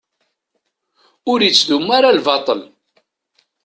Ur 1.31 1.39
ittdum 1.41 1.87
ara 1.97 2.17
lbaṭel. 2.17 2.61